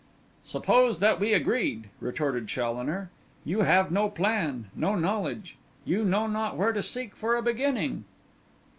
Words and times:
'Suppose 0.43 0.97
that 0.97 1.19
we 1.19 1.31
agreed,' 1.31 1.87
retorted 1.99 2.47
Challoner, 2.47 3.11
'you 3.45 3.61
have 3.61 3.91
no 3.91 4.09
plan, 4.09 4.65
no 4.75 4.95
knowledge; 4.95 5.57
you 5.85 6.03
know 6.03 6.25
not 6.25 6.57
where 6.57 6.73
to 6.73 6.81
seek 6.81 7.15
for 7.15 7.35
a 7.35 7.43
beginning. 7.43 8.03